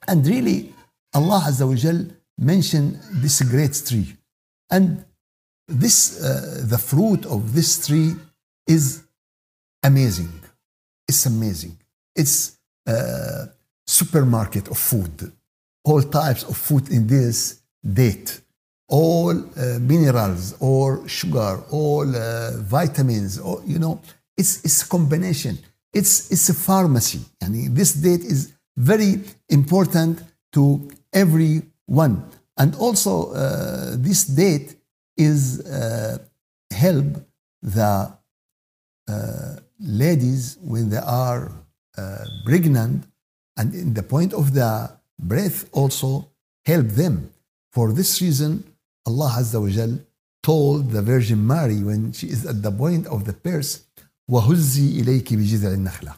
And 0.08 0.26
really, 0.26 0.74
Allah 1.14 1.44
Azza 1.46 1.68
wa 1.68 1.74
Jal 1.74 2.06
mentioned 2.36 2.98
this 3.22 3.40
great 3.42 3.80
tree. 3.86 4.16
And 4.70 5.04
this, 5.67 6.21
uh, 6.21 6.63
the 6.65 6.77
fruit 6.77 7.25
of 7.25 7.53
this 7.53 7.87
tree 7.87 8.15
is 8.67 9.03
amazing. 9.83 10.33
It's 11.07 11.25
amazing. 11.25 11.77
It's 12.15 12.57
a 12.87 13.49
supermarket 13.85 14.67
of 14.69 14.77
food. 14.77 15.31
all 15.85 16.01
types 16.01 16.43
of 16.43 16.57
food 16.57 16.89
in 16.89 17.07
this 17.07 17.61
date 17.83 18.41
all 18.87 19.31
uh, 19.31 19.79
minerals 19.79 20.55
or 20.59 21.07
sugar 21.07 21.63
all 21.71 22.07
uh, 22.15 22.51
vitamins 22.57 23.39
or 23.39 23.61
you 23.65 23.79
know 23.79 23.99
it's 24.37 24.63
it's 24.65 24.83
a 24.83 24.87
combination 24.87 25.57
it's 25.93 26.31
it's 26.31 26.49
a 26.49 26.53
pharmacy 26.53 27.21
I 27.41 27.45
and 27.45 27.75
this 27.75 27.93
date 27.93 28.23
is 28.23 28.53
very 28.77 29.21
important 29.49 30.21
to 30.51 30.87
everyone 31.13 32.15
and 32.57 32.75
also 32.75 33.31
uh, 33.31 33.95
this 33.97 34.25
date 34.25 34.75
is 35.16 35.60
uh, 35.66 36.18
help 36.72 37.06
the 37.62 38.12
uh, 39.08 39.56
ladies 39.78 40.56
when 40.62 40.88
they 40.90 40.98
are 41.26 41.50
uh, 41.98 42.24
pregnant 42.44 43.04
and 43.56 43.74
in 43.74 43.94
the 43.94 44.02
point 44.02 44.32
of 44.32 44.54
the 44.54 44.90
breath 45.18 45.68
also 45.72 46.28
help 46.64 46.86
them 46.88 47.30
for 47.72 47.92
this 47.92 48.20
reason 48.22 48.64
Allah 49.06 49.30
Azza 49.40 49.60
wa 49.60 49.68
Jal 49.68 49.98
told 50.42 50.90
the 50.90 51.02
Virgin 51.02 51.46
Mary 51.46 51.82
when 51.82 52.12
she 52.12 52.26
is 52.28 52.46
at 52.46 52.62
the 52.62 52.70
point 52.70 53.06
of 53.06 53.24
the 53.24 53.32
purse 53.32 53.84
وهزي 54.30 55.00
إليك 55.00 55.34
بجذع 55.34 55.72
النخلة 55.72 56.14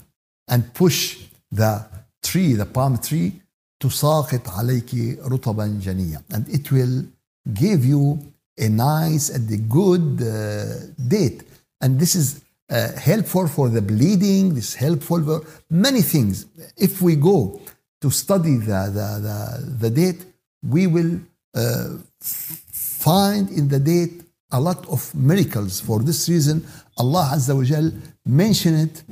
and 0.51 0.75
push 0.75 1.19
the 1.51 1.85
tree 2.23 2.53
the 2.55 2.67
palm 2.67 2.99
tree 2.99 3.33
تساقط 3.81 4.49
عليك 4.49 5.19
رطبا 5.19 5.67
جنيا 5.67 6.23
and 6.35 6.49
it 6.49 6.71
will 6.71 7.07
give 7.55 7.85
you 7.85 8.19
a 8.59 8.69
nice 8.69 9.31
and 9.31 9.51
a 9.51 9.57
good 9.57 10.23
uh, 10.23 10.93
date 11.09 11.43
and 11.81 11.99
this 11.99 12.15
is 12.15 12.43
uh, 12.71 12.93
helpful 12.93 13.47
for 13.49 13.69
the 13.69 13.83
bleeding 13.83 14.55
this 14.55 14.69
is 14.71 14.75
helpful 14.75 15.23
for 15.23 15.43
many 15.71 16.03
things 16.03 16.47
if 16.77 17.03
we 17.03 17.17
go 17.17 17.61
to 18.01 18.11
study 18.11 18.57
the, 18.57 18.81
the, 18.99 19.09
the, 19.27 19.89
the 19.89 19.91
date 19.91 20.25
we 20.63 20.87
will 20.87 21.19
uh, 21.55 21.89
find 22.21 23.51
in 23.51 23.69
the 23.69 23.79
date 23.79 24.23
a 24.53 24.61
lot 24.61 24.87
of 24.89 25.15
miracles. 25.15 25.81
For 25.81 26.01
this 26.01 26.29
reason, 26.29 26.65
Allah 26.97 27.33
Azza 27.35 27.57
wa 27.57 27.65
Jal 27.65 27.91
mentioned 28.25 28.91
it 28.91 29.03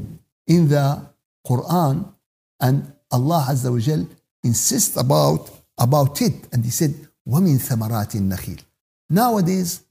in 0.46 0.68
the 0.68 1.00
Quran, 1.46 2.12
and 2.60 2.92
Allah 3.10 3.46
Azza 3.50 3.72
wa 3.72 3.78
Jal 3.78 4.06
insists 4.44 4.96
about, 4.96 5.50
about 5.78 6.20
it. 6.22 6.34
And 6.52 6.64
He 6.64 6.70
said, 6.70 6.94
وَمِن 7.26 7.58
ثَمَرَاتِ 7.58 8.12
النَّخِيلِ 8.16 8.62
Nowadays, 9.09 9.81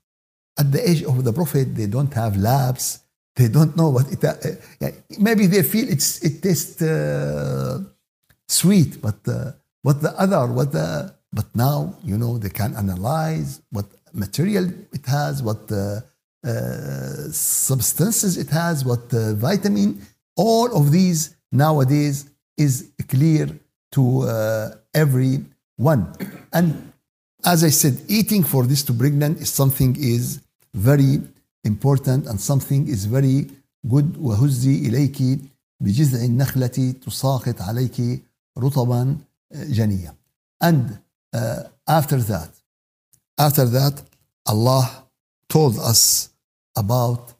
at 0.58 0.70
the 0.70 0.88
age 0.88 1.02
of 1.02 1.24
the 1.24 1.32
Prophet, 1.32 1.74
they 1.74 1.86
don't 1.86 2.12
have 2.14 2.36
labs. 2.36 3.00
They 3.36 3.48
don't 3.48 3.76
know 3.76 3.90
what 3.90 4.12
it. 4.12 4.22
Uh, 4.24 4.90
maybe 5.18 5.46
they 5.46 5.62
feel 5.62 5.88
it's 5.88 6.22
it 6.22 6.40
tastes 6.40 6.80
uh, 6.82 7.82
sweet, 8.46 9.02
but 9.02 9.18
uh, 9.26 9.52
what 9.82 10.00
the 10.00 10.12
other, 10.18 10.46
what 10.46 10.70
the 10.72 11.14
but 11.34 11.46
now, 11.54 11.96
you 12.04 12.16
know, 12.16 12.38
they 12.38 12.48
can 12.48 12.76
analyze 12.76 13.60
what 13.70 13.86
material 14.12 14.66
it 14.92 15.04
has, 15.06 15.42
what 15.42 15.70
uh, 15.72 16.00
uh, 16.46 17.28
substances 17.32 18.38
it 18.38 18.50
has, 18.50 18.84
what 18.84 19.12
uh, 19.12 19.34
vitamin. 19.34 20.00
All 20.36 20.76
of 20.76 20.92
these 20.92 21.34
nowadays 21.50 22.30
is 22.56 22.92
clear 23.08 23.48
to 23.92 24.22
uh, 24.22 24.70
everyone. 24.94 26.14
And 26.52 26.92
as 27.45 27.63
I 27.63 27.69
said, 27.69 28.01
eating 28.07 28.43
for 28.43 28.65
this 28.65 28.83
to 28.83 28.93
pregnant 28.93 29.39
is 29.39 29.49
something 29.49 29.95
is 29.95 30.39
very 30.73 31.21
important 31.63 32.27
and 32.27 32.39
something 32.39 32.87
is 32.87 33.05
very 33.05 33.49
good. 33.87 34.17
وهزي 34.17 34.75
إليك 34.87 35.39
بجذع 35.81 36.23
النخلة 36.25 36.93
تساقط 37.05 37.61
عليك 37.61 38.21
رطبا 38.57 39.17
جنيا. 39.53 40.15
And 40.61 40.99
uh, 41.33 41.63
after 41.87 42.17
that, 42.17 42.49
after 43.37 43.65
that, 43.65 44.01
Allah 44.45 45.05
told 45.47 45.79
us 45.79 46.29
about 46.75 47.33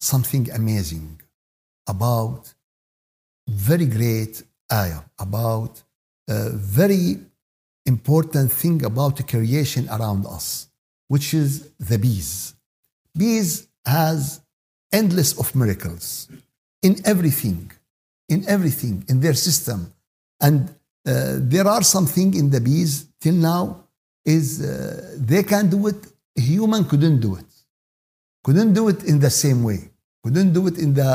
something 0.00 0.50
amazing, 0.50 1.20
about 1.86 2.52
very 3.48 3.86
great 3.86 4.42
ayah, 4.72 5.02
about 5.18 5.82
a 6.28 6.50
very 6.50 7.20
important 7.95 8.47
thing 8.61 8.77
about 8.91 9.13
creation 9.27 9.83
around 9.95 10.25
us, 10.37 10.45
which 11.13 11.27
is 11.33 11.51
the 11.89 11.97
bees. 12.05 12.31
Bees 13.21 13.67
has 13.85 14.41
endless 15.01 15.31
of 15.41 15.47
miracles 15.55 16.29
in 16.87 16.93
everything, 17.05 17.71
in 18.33 18.39
everything, 18.55 18.95
in 19.11 19.17
their 19.19 19.37
system. 19.47 19.79
And 20.39 20.59
uh, 21.05 21.37
there 21.53 21.67
are 21.67 21.83
something 21.95 22.29
in 22.41 22.49
the 22.49 22.61
bees 22.61 22.91
till 23.21 23.37
now 23.51 23.63
is 24.25 24.61
uh, 24.61 25.15
they 25.17 25.43
can 25.43 25.69
do 25.69 25.87
it 25.87 25.99
human 26.35 26.83
couldn't 26.85 27.19
do 27.19 27.35
it 27.35 27.51
couldn't 28.43 28.73
do 28.73 28.87
it 28.89 29.03
in 29.11 29.19
the 29.19 29.29
same 29.29 29.63
way 29.63 29.79
couldn't 30.23 30.51
do 30.53 30.67
it 30.67 30.77
in 30.77 30.93
the 30.93 31.11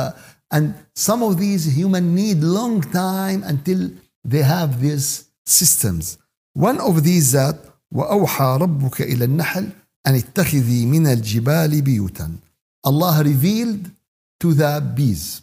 and 0.51 0.73
some 0.93 1.21
of 1.23 1.39
these 1.39 1.63
human 1.79 2.05
need 2.15 2.39
long 2.41 2.81
time 2.81 3.43
until 3.43 3.89
they 4.23 4.43
have 4.55 4.81
these 4.81 5.25
systems 5.45 6.17
one 6.54 6.80
of 6.80 7.02
these 7.04 7.32
that 7.32 7.56
وأوحى 7.92 8.58
ربك 8.60 9.00
إلى 9.02 9.24
النحل 9.24 9.68
أن 10.06 10.14
اتخذي 10.14 10.86
من 10.86 11.06
الجبال 11.06 11.82
بيوتا 11.82 12.36
Allah 12.86 13.22
revealed 13.22 13.90
to 14.38 14.54
the 14.54 14.80
bees 14.94 15.42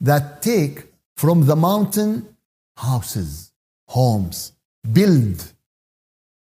that 0.00 0.42
take 0.42 0.92
from 1.16 1.46
the 1.46 1.54
mountain 1.54 2.36
houses, 2.76 3.52
homes, 3.88 4.52
build. 4.92 5.52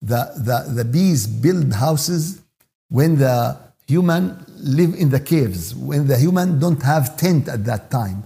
The, 0.02 0.34
the, 0.38 0.74
the 0.74 0.86
bees 0.86 1.28
build 1.28 1.74
houses 1.74 2.42
when 2.90 3.18
the 3.18 3.58
human 3.88 4.44
live 4.58 4.96
in 4.96 5.10
the 5.10 5.20
caves, 5.20 5.76
when 5.76 6.08
the 6.08 6.18
human 6.18 6.60
don't 6.60 6.82
have 6.82 7.16
tent 7.16 7.48
at 7.48 7.64
that 7.66 7.92
time. 7.92 8.24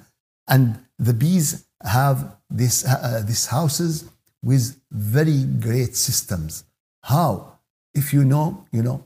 And 0.48 0.80
the 0.98 1.14
bees 1.14 1.66
have 1.84 2.38
this, 2.50 2.86
uh, 2.86 3.22
these 3.26 3.48
houses 3.48 4.06
with 4.45 4.79
very 4.91 5.45
great 5.45 5.97
systems. 5.97 6.65
How? 7.03 7.59
If 7.95 8.13
you 8.13 8.25
know, 8.25 8.67
you 8.71 8.83
know. 8.83 9.05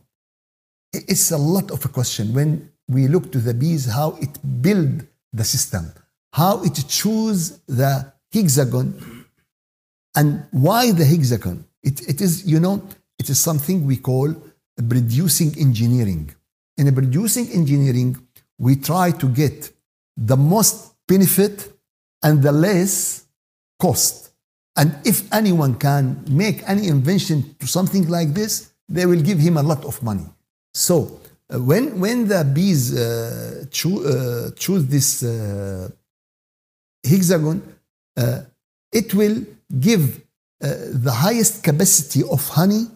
It's 0.92 1.30
a 1.30 1.38
lot 1.38 1.70
of 1.70 1.84
a 1.84 1.88
question 1.88 2.34
when 2.34 2.72
we 2.88 3.08
look 3.08 3.30
to 3.32 3.38
the 3.38 3.54
bees, 3.54 3.84
how 3.86 4.16
it 4.20 4.38
build 4.62 5.06
the 5.32 5.44
system, 5.44 5.92
how 6.32 6.62
it 6.64 6.82
choose 6.88 7.60
the 7.66 8.12
hexagon 8.32 9.26
and 10.16 10.44
why 10.50 10.92
the 10.92 11.04
hexagon? 11.04 11.64
It, 11.82 12.08
it 12.08 12.20
is, 12.20 12.46
you 12.46 12.58
know, 12.58 12.82
it 13.18 13.28
is 13.30 13.38
something 13.38 13.86
we 13.86 13.98
call 13.98 14.34
producing 14.88 15.56
engineering. 15.58 16.34
In 16.76 16.92
producing 16.94 17.48
engineering, 17.52 18.16
we 18.58 18.76
try 18.76 19.10
to 19.12 19.28
get 19.28 19.70
the 20.16 20.36
most 20.36 20.94
benefit 21.06 21.72
and 22.22 22.42
the 22.42 22.52
less 22.52 23.24
cost. 23.78 24.27
And 24.78 24.94
if 25.04 25.30
anyone 25.32 25.74
can 25.74 26.24
make 26.30 26.62
any 26.68 26.86
invention 26.86 27.56
to 27.58 27.66
something 27.66 28.08
like 28.08 28.32
this, 28.32 28.70
they 28.88 29.06
will 29.06 29.20
give 29.20 29.38
him 29.40 29.56
a 29.56 29.62
lot 29.62 29.84
of 29.84 30.00
money. 30.04 30.26
So 30.72 31.20
uh, 31.52 31.58
when, 31.60 31.98
when 31.98 32.28
the 32.28 32.44
bees 32.44 32.96
uh, 32.96 33.64
choo- 33.72 34.04
uh, 34.06 34.50
choose 34.52 34.86
this 34.86 35.24
uh, 35.24 35.90
hexagon, 37.04 37.60
uh, 38.16 38.42
it 38.92 39.12
will 39.14 39.44
give 39.80 40.22
uh, 40.62 40.74
the 40.92 41.10
highest 41.10 41.64
capacity 41.64 42.22
of 42.22 42.48
honey 42.48 42.86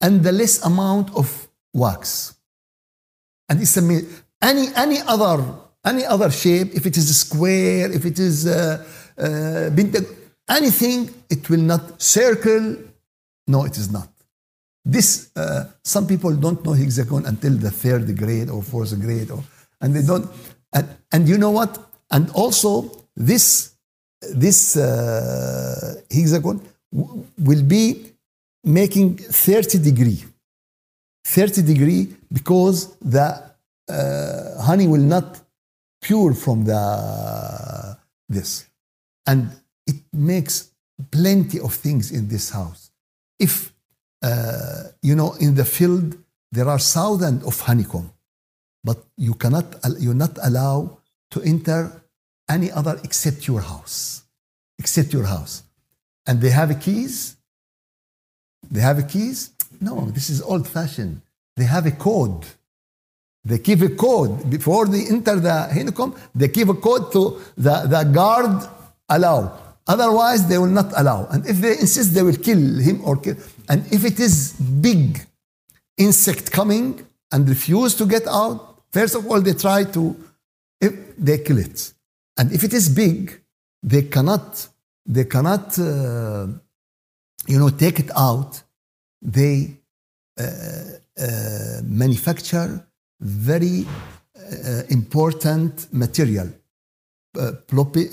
and 0.00 0.22
the 0.22 0.30
less 0.30 0.64
amount 0.64 1.12
of 1.16 1.48
wax. 1.74 2.36
And 3.48 3.60
it's 3.60 3.76
amazing. 3.76 4.08
Any, 4.40 4.68
any 4.76 5.00
other 5.04 5.44
any 5.84 6.04
other 6.04 6.30
shape, 6.30 6.74
if 6.74 6.86
it 6.86 6.96
is 6.96 7.08
a 7.08 7.14
square, 7.14 7.90
if 7.90 8.04
it 8.04 8.18
is 8.18 8.46
uh, 8.46 8.84
anything, 10.48 11.10
it 11.30 11.48
will 11.50 11.60
not 11.60 12.00
circle. 12.00 12.76
No, 13.46 13.64
it 13.64 13.76
is 13.76 13.90
not. 13.90 14.08
This 14.84 15.30
uh, 15.36 15.68
some 15.84 16.06
people 16.06 16.34
don't 16.34 16.64
know 16.64 16.72
hexagon 16.72 17.26
until 17.26 17.54
the 17.54 17.70
third 17.70 18.16
grade 18.16 18.48
or 18.48 18.62
fourth 18.62 18.98
grade, 19.00 19.30
or 19.30 19.42
and 19.80 19.94
they 19.94 20.02
don't. 20.02 20.28
And, 20.72 20.88
and 21.12 21.28
you 21.28 21.38
know 21.38 21.50
what? 21.50 21.78
And 22.10 22.30
also 22.30 22.90
this 23.16 23.72
this 24.20 24.76
uh, 24.76 25.94
hexagon 26.10 26.60
will 26.92 27.62
be 27.62 28.12
making 28.64 29.16
30 29.16 29.78
degree 29.78 30.24
30 31.24 31.62
degree 31.62 32.08
because 32.32 32.96
the 32.96 33.42
uh, 33.88 34.62
honey 34.62 34.86
will 34.86 35.02
not 35.02 35.40
pure 36.00 36.34
from 36.34 36.64
the 36.64 37.96
this 38.28 38.66
and 39.26 39.50
makes 40.12 40.70
plenty 41.10 41.60
of 41.60 41.74
things 41.74 42.10
in 42.10 42.28
this 42.28 42.50
house 42.50 42.90
if 43.38 43.72
uh, 44.22 44.84
you 45.02 45.14
know 45.14 45.34
in 45.34 45.54
the 45.54 45.64
field 45.64 46.16
there 46.50 46.68
are 46.68 46.78
thousands 46.78 47.44
of 47.44 47.60
honeycomb 47.60 48.10
but 48.82 48.98
you 49.16 49.34
cannot 49.34 49.66
you're 49.98 50.14
not 50.14 50.36
allowed 50.42 50.96
to 51.30 51.40
enter 51.42 52.02
any 52.48 52.70
other 52.72 52.98
except 53.04 53.46
your 53.46 53.60
house 53.60 54.22
except 54.78 55.12
your 55.12 55.24
house 55.24 55.62
and 56.26 56.40
they 56.40 56.50
have 56.50 56.70
keys 56.80 57.38
They 58.70 58.80
have 58.80 59.06
keys? 59.08 59.50
No, 59.80 60.10
this 60.10 60.30
is 60.30 60.42
old 60.42 60.68
fashioned. 60.68 61.22
They 61.56 61.64
have 61.64 61.86
a 61.86 61.92
code. 61.92 62.44
They 63.44 63.58
give 63.58 63.82
a 63.82 63.88
code 63.88 64.50
before 64.50 64.86
they 64.86 65.06
enter 65.06 65.36
the 65.36 65.68
honeycomb. 65.72 66.14
They 66.34 66.48
give 66.48 66.68
a 66.68 66.74
code 66.74 67.12
to 67.12 67.40
the, 67.56 67.86
the 67.86 68.04
guard 68.04 68.68
allow. 69.08 69.58
Otherwise, 69.88 70.46
they 70.46 70.58
will 70.58 70.74
not 70.80 70.92
allow. 70.96 71.26
And 71.32 71.46
if 71.46 71.56
they 71.62 71.78
insist, 71.78 72.12
they 72.14 72.22
will 72.22 72.36
kill 72.36 72.78
him 72.78 73.00
or 73.04 73.16
kill. 73.16 73.36
And 73.68 73.90
if 73.90 74.04
it 74.04 74.20
is 74.20 74.52
big 74.52 75.26
insect 75.96 76.52
coming 76.52 77.06
and 77.32 77.48
refuse 77.48 77.94
to 77.96 78.06
get 78.06 78.26
out, 78.28 78.82
first 78.92 79.14
of 79.14 79.26
all, 79.26 79.40
they 79.40 79.54
try 79.54 79.84
to, 79.84 80.14
if 80.80 80.92
they 81.16 81.38
kill 81.38 81.58
it. 81.58 81.92
And 82.36 82.52
if 82.52 82.62
it 82.64 82.74
is 82.74 82.88
big, 82.90 83.40
they 83.82 84.02
cannot, 84.02 84.68
they 85.06 85.24
cannot, 85.24 85.78
uh, 85.78 86.46
you 87.46 87.58
know, 87.58 87.70
take 87.70 87.98
it 87.98 88.10
out. 88.14 88.62
They 89.22 89.78
uh, 90.38 90.44
uh, 91.18 91.80
manufacture 91.82 92.86
very 93.20 93.86
uh, 94.36 94.82
important 94.90 95.92
material, 95.92 96.48
uh, 97.36 97.52
plopi- 97.66 98.12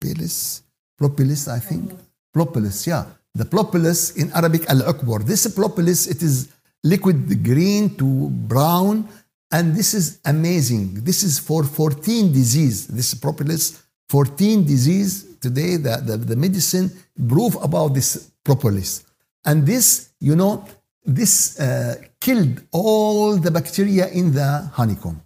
propolis, 0.00 0.62
propolis, 0.96 1.48
I 1.48 1.58
think, 1.58 1.92
propolis. 2.32 2.86
Yeah, 2.86 3.04
the 3.34 3.44
propolis 3.44 4.16
in 4.16 4.32
Arabic 4.32 4.68
al-ukbur. 4.68 5.24
This 5.24 5.46
propolis, 5.54 6.06
it 6.06 6.22
is 6.22 6.48
liquid 6.82 7.44
green 7.44 7.96
to 7.96 8.28
brown, 8.30 9.08
and 9.52 9.76
this 9.76 9.94
is 9.94 10.20
amazing. 10.24 11.04
This 11.04 11.22
is 11.22 11.38
for 11.38 11.64
14 11.64 12.32
disease. 12.32 12.86
This 12.86 13.14
propolis, 13.14 13.82
14 14.08 14.64
disease. 14.64 15.26
Today, 15.40 15.76
the, 15.76 16.02
the, 16.04 16.16
the 16.16 16.36
medicine 16.36 16.90
prove 17.28 17.56
about 17.62 17.94
this 17.94 18.30
propolis. 18.44 19.04
And 19.44 19.66
this, 19.66 20.10
you 20.20 20.36
know, 20.36 20.64
this 21.04 21.58
uh, 21.58 21.96
killed 22.20 22.62
all 22.72 23.36
the 23.36 23.50
bacteria 23.50 24.08
in 24.08 24.32
the 24.32 24.70
honeycomb. 24.74 25.20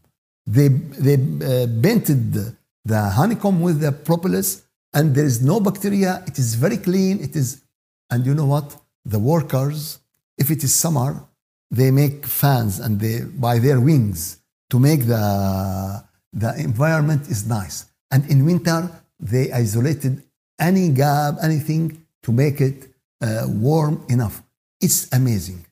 They, 0.46 0.68
they 0.68 1.14
uh, 1.14 1.66
the, 1.66 2.54
the 2.84 3.00
honeycomb 3.00 3.60
with 3.60 3.80
the 3.80 3.92
propolis, 3.92 4.63
and 4.93 5.13
there 5.15 5.25
is 5.25 5.41
no 5.41 5.59
bacteria. 5.59 6.23
It 6.27 6.39
is 6.39 6.55
very 6.55 6.77
clean. 6.77 7.19
It 7.21 7.35
is, 7.35 7.61
and 8.09 8.25
you 8.25 8.33
know 8.33 8.45
what? 8.45 8.75
The 9.05 9.19
workers, 9.19 9.99
if 10.37 10.49
it 10.51 10.63
is 10.63 10.73
summer, 10.73 11.23
they 11.71 11.91
make 11.91 12.25
fans 12.25 12.79
and 12.79 12.99
they 12.99 13.21
by 13.21 13.59
their 13.59 13.79
wings 13.79 14.39
to 14.71 14.79
make 14.79 15.05
the 15.05 16.03
the 16.33 16.55
environment 16.57 17.27
is 17.29 17.47
nice. 17.47 17.85
And 18.11 18.29
in 18.29 18.45
winter, 18.45 18.89
they 19.19 19.51
isolated 19.51 20.23
any 20.59 20.89
gap, 20.89 21.35
anything 21.41 22.05
to 22.23 22.31
make 22.31 22.59
it 22.61 22.91
uh, 23.21 23.45
warm 23.47 24.03
enough. 24.09 24.43
It's 24.81 25.07
amazing. 25.11 25.65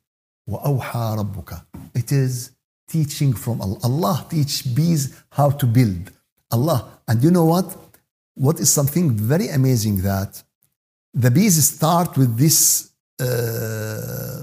وأوحى 0.50 1.17
ربك. 1.17 1.62
It 1.96 2.12
is 2.12 2.51
teaching 2.88 3.34
from 3.34 3.62
Allah. 3.62 3.79
Allah 3.84 4.25
teach 4.29 4.74
bees 4.75 5.13
how 5.32 5.50
to 5.50 5.65
build. 5.65 6.12
Allah. 6.51 7.00
And 7.08 7.23
you 7.23 7.32
know 7.32 7.45
what? 7.45 7.76
What 8.35 8.61
is 8.61 8.73
something 8.73 9.11
very 9.11 9.49
amazing 9.49 10.03
that 10.03 10.42
the 11.14 11.31
bees 11.31 11.62
start 11.64 12.16
with 12.16 12.38
this 12.38 12.90
uh, 13.21 14.42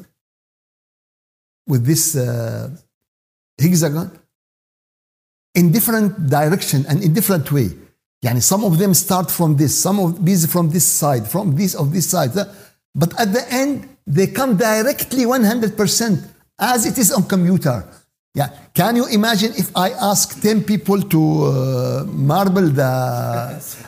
with 1.67 1.85
this 1.85 2.15
uh, 2.15 2.69
hexagon 3.57 4.11
in 5.55 5.71
different 5.71 6.29
direction 6.29 6.85
and 6.87 7.03
in 7.03 7.13
different 7.13 7.51
way. 7.51 7.69
Yani 8.23 8.41
some 8.41 8.63
of 8.63 8.77
them 8.77 8.93
start 8.93 9.31
from 9.31 9.55
this, 9.55 9.77
some 9.77 9.99
of 9.99 10.23
bees 10.23 10.45
from 10.45 10.69
this 10.69 10.85
side, 10.85 11.27
from 11.27 11.55
this 11.55 11.75
of 11.75 11.91
this 11.93 12.09
side. 12.09 12.31
But 12.95 13.19
at 13.19 13.31
the 13.33 13.45
end, 13.53 13.87
they 14.05 14.27
come 14.27 14.57
directly 14.57 15.25
100% 15.25 16.27
as 16.59 16.85
it 16.85 16.97
is 16.97 17.11
on 17.11 17.23
computer. 17.23 17.85
Yeah. 18.34 18.50
Can 18.74 18.96
you 18.96 19.06
imagine 19.06 19.52
if 19.56 19.70
I 19.76 19.90
ask 19.90 20.40
10 20.40 20.64
people 20.64 21.00
to 21.02 21.20
uh, 21.44 22.04
marble 22.06 22.68
the 22.68 22.90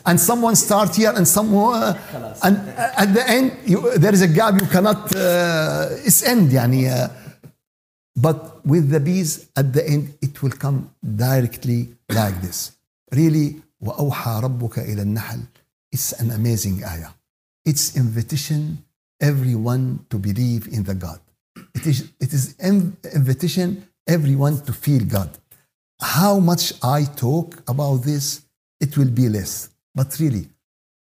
and 0.07 0.21
someone 0.21 0.55
start 0.55 0.95
here 0.95 1.13
and 1.17 1.27
someone 1.27 1.83
uh, 1.83 2.37
and 2.45 2.57
at 3.03 3.13
the 3.13 3.29
end 3.29 3.59
you, 3.65 3.99
there 3.99 4.15
is 4.15 4.23
a 4.23 4.29
gap 4.29 4.61
you 4.61 4.69
cannot 4.69 5.15
uh, 5.17 5.89
it's 6.07 6.23
end 6.23 6.53
يعني 6.53 6.87
uh, 6.87 7.09
but 8.17 8.65
with 8.65 8.89
the 8.89 9.01
bees 9.01 9.49
at 9.57 9.73
the 9.73 9.85
end 9.85 10.15
it 10.23 10.41
will 10.43 10.53
come 10.53 10.91
directly 11.03 11.89
like 12.11 12.41
this 12.41 12.71
really 13.13 13.57
وأوحى 13.81 14.41
ربك 14.43 14.79
إلى 14.79 15.03
النحل 15.03 15.41
it's 15.91 16.13
an 16.13 16.31
amazing 16.31 16.85
ayah 16.85 17.11
it's 17.65 17.97
invitation 17.97 18.79
everyone 19.21 20.07
to 20.11 20.19
believe 20.19 20.69
in 20.69 20.85
the 20.85 20.95
God. 20.95 21.21
It 21.75 21.87
is, 21.87 22.13
it 22.21 22.33
is 22.33 22.57
an 22.59 22.97
invitation 23.15 23.87
everyone 24.08 24.62
to 24.66 24.74
feel 24.74 25.04
God. 25.06 25.30
How 26.02 26.40
much 26.40 26.74
I 26.84 27.04
talk 27.04 27.62
about 27.68 27.98
this, 27.98 28.42
it 28.80 28.98
will 28.98 29.10
be 29.10 29.30
less. 29.30 29.70
But 29.94 30.18
really, 30.20 30.48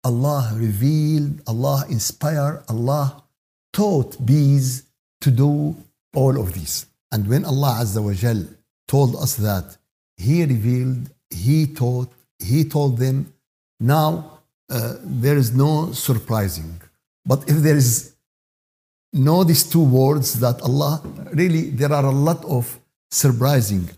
Allah 0.05 0.53
revealed, 0.55 1.41
Allah 1.47 1.85
inspired, 1.89 2.65
Allah 2.69 3.23
taught 3.73 4.25
bees 4.25 4.85
to 5.21 5.31
do 5.31 5.77
all 6.15 6.41
of 6.41 6.53
this. 6.55 6.87
And 7.13 7.27
when 7.29 7.45
Allah 7.45 7.79
Azza 7.81 8.03
wa 8.03 8.13
Jal 8.13 8.45
told 8.89 9.17
us 9.17 9.37
that, 9.37 9.77
He 10.17 10.45
revealed, 10.45 11.11
He 11.31 11.67
taught, 11.67 12.13
He 12.39 12.65
told 12.65 12.99
them, 12.99 13.33
now 13.79 14.41
uh, 14.69 14.97
there 15.03 15.37
is 15.37 15.55
no 15.55 15.93
surprising. 15.93 16.81
But 17.25 17.49
if 17.49 17.57
there 17.57 17.77
is 17.77 18.15
no 19.13 19.45
these 19.45 19.65
two 19.65 19.83
words 19.83 20.39
that 20.41 20.61
Allah 20.63 21.03
really 21.33 21.71
there 21.71 21.93
are 21.93 22.05
a 22.05 22.11
lot 22.11 22.45
of 22.45 22.79
surprising. 23.11 23.90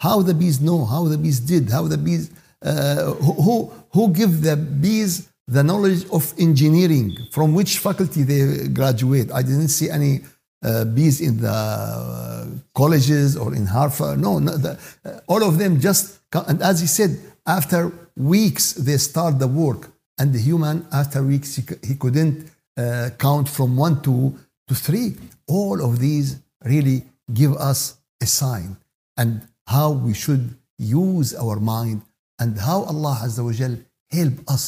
How 0.00 0.22
the 0.22 0.34
bees 0.34 0.60
know, 0.60 0.84
how 0.84 1.04
the 1.04 1.18
bees 1.18 1.40
did, 1.40 1.70
how 1.70 1.84
the 1.88 1.98
bees 1.98 2.30
uh, 2.64 3.12
who 3.14 3.70
who 3.92 4.08
give 4.12 4.42
the 4.42 4.56
bees 4.56 5.28
the 5.46 5.62
knowledge 5.62 6.06
of 6.10 6.32
engineering 6.38 7.16
from 7.30 7.54
which 7.54 7.78
faculty 7.78 8.22
they 8.22 8.68
graduate. 8.68 9.30
I 9.30 9.42
didn't 9.42 9.68
see 9.68 9.90
any 9.90 10.22
uh, 10.62 10.84
bees 10.86 11.20
in 11.20 11.40
the 11.40 11.50
uh, 11.50 12.46
colleges 12.74 13.36
or 13.36 13.54
in 13.54 13.66
Harvard. 13.66 14.18
No, 14.18 14.38
no 14.38 14.56
the, 14.56 14.78
uh, 15.04 15.20
all 15.28 15.44
of 15.44 15.58
them 15.58 15.78
just 15.80 16.20
and 16.48 16.62
as 16.62 16.80
he 16.80 16.86
said, 16.86 17.18
after 17.46 17.92
weeks 18.16 18.72
they 18.72 18.96
start 18.96 19.38
the 19.38 19.46
work, 19.46 19.90
and 20.18 20.32
the 20.32 20.38
human 20.38 20.86
after 20.92 21.22
weeks 21.22 21.56
he, 21.56 21.62
he 21.82 21.94
couldn't 21.94 22.50
uh, 22.76 23.10
count 23.18 23.48
from 23.48 23.76
one 23.76 24.00
to 24.02 24.34
to 24.68 24.74
three. 24.74 25.16
All 25.46 25.84
of 25.84 25.98
these 25.98 26.38
really 26.64 27.04
give 27.32 27.52
us 27.54 27.98
a 28.24 28.26
sign 28.26 28.76
and 29.20 29.32
how 29.74 29.88
we 30.06 30.12
should 30.22 30.44
use 30.78 31.30
our 31.34 31.58
mind 31.74 32.02
and 32.40 32.58
how 32.68 32.78
Allah 32.92 33.16
Azza 33.24 33.42
wa 33.44 33.52
Jal 33.52 33.76
help 34.10 34.34
us 34.48 34.64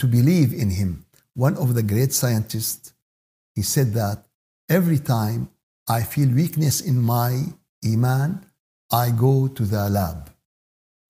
to 0.00 0.06
believe 0.06 0.50
in 0.62 0.70
Him. 0.80 0.90
One 1.34 1.56
of 1.56 1.74
the 1.76 1.82
great 1.92 2.12
scientists, 2.12 2.92
he 3.54 3.62
said 3.62 3.88
that 3.94 4.18
every 4.68 4.98
time 4.98 5.40
I 5.88 6.00
feel 6.12 6.28
weakness 6.42 6.76
in 6.90 6.96
my 7.00 7.30
iman, 7.92 8.30
I 8.90 9.10
go 9.26 9.48
to 9.48 9.64
the 9.74 9.88
lab. 9.98 10.30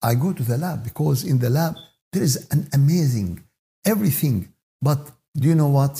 I 0.01 0.15
go 0.15 0.29
to 0.39 0.43
the 0.43 0.57
lab 0.57 0.83
because 0.89 1.23
in 1.31 1.39
the 1.39 1.49
lab 1.49 1.73
there 2.11 2.23
is 2.23 2.35
an 2.51 2.61
amazing 2.73 3.43
everything. 3.85 4.37
But 4.81 5.01
do 5.35 5.47
you 5.49 5.55
know 5.55 5.71
what? 5.79 5.95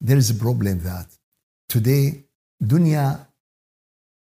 There 0.00 0.16
is 0.16 0.30
a 0.30 0.38
problem 0.46 0.76
that 0.90 1.08
today 1.68 2.24
dunya 2.62 3.06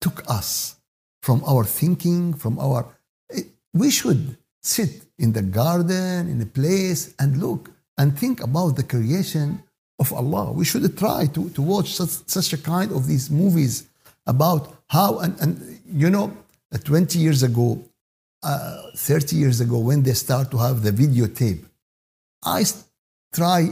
took 0.01 0.17
us 0.29 0.75
from 1.23 1.41
our 1.47 1.63
thinking, 1.63 2.33
from 2.33 2.59
our. 2.59 2.85
We 3.73 3.89
should 3.89 4.37
sit 4.61 4.91
in 5.17 5.31
the 5.31 5.41
garden, 5.41 6.27
in 6.27 6.41
a 6.41 6.45
place, 6.45 7.13
and 7.17 7.37
look 7.37 7.71
and 7.97 8.07
think 8.19 8.43
about 8.43 8.75
the 8.75 8.83
creation 8.83 9.63
of 9.99 10.11
Allah. 10.11 10.51
We 10.51 10.65
should 10.65 10.85
try 10.97 11.27
to, 11.27 11.49
to 11.49 11.61
watch 11.61 11.93
such, 11.93 12.13
such 12.27 12.51
a 12.51 12.57
kind 12.57 12.91
of 12.91 13.07
these 13.07 13.29
movies 13.29 13.87
about 14.27 14.61
how, 14.89 15.19
and, 15.19 15.33
and 15.39 15.79
you 15.87 16.09
know, 16.09 16.35
20 16.83 17.17
years 17.19 17.41
ago, 17.41 17.81
uh, 18.43 18.81
30 18.95 19.37
years 19.37 19.61
ago, 19.61 19.77
when 19.77 20.03
they 20.03 20.13
start 20.13 20.51
to 20.51 20.57
have 20.57 20.83
the 20.83 20.91
videotape, 20.91 21.63
I 22.43 22.65
try 23.33 23.69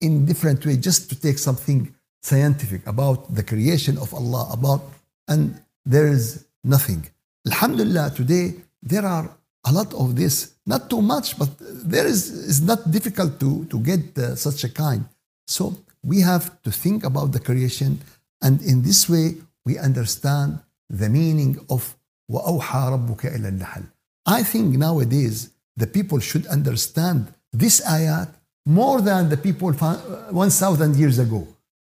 in 0.00 0.24
different 0.24 0.64
way 0.64 0.76
just 0.78 1.10
to 1.10 1.20
take 1.20 1.38
something 1.38 1.94
scientific 2.22 2.86
about 2.86 3.34
the 3.34 3.42
creation 3.42 3.98
of 3.98 4.14
Allah, 4.14 4.48
about, 4.50 4.82
and 5.28 5.60
there 5.84 6.06
is 6.06 6.46
nothing. 6.63 7.05
Alhamdulillah, 7.45 8.11
today 8.15 8.55
there 8.81 9.05
are 9.05 9.29
a 9.65 9.71
lot 9.71 9.93
of 9.93 10.15
this, 10.15 10.53
not 10.65 10.89
too 10.89 11.01
much, 11.01 11.37
but 11.37 11.49
there 11.59 12.05
is, 12.05 12.49
it's 12.49 12.61
not 12.61 12.89
difficult 12.91 13.39
to, 13.39 13.65
to 13.65 13.79
get 13.79 14.17
uh, 14.17 14.35
such 14.35 14.63
a 14.63 14.69
kind. 14.69 15.05
So 15.47 15.75
we 16.03 16.21
have 16.21 16.61
to 16.63 16.71
think 16.71 17.03
about 17.03 17.31
the 17.31 17.39
creation, 17.39 17.99
and 18.41 18.61
in 18.61 18.83
this 18.83 19.09
way, 19.09 19.35
we 19.65 19.77
understand 19.77 20.59
the 20.89 21.09
meaning 21.09 21.59
of 21.69 21.95
وَأَوْحَى 22.31 22.81
رَبُّكَ 22.95 23.21
إِلَى 23.35 23.59
النَّحْلِ 23.59 23.83
I 24.25 24.43
think 24.43 24.77
nowadays 24.77 25.49
the 25.75 25.87
people 25.87 26.19
should 26.19 26.45
understand 26.47 27.33
this 27.51 27.81
ayat 27.81 28.29
more 28.65 29.01
than 29.01 29.29
the 29.29 29.37
people 29.37 29.71
1,000 29.71 30.95
years 30.95 31.19
ago. 31.19 31.47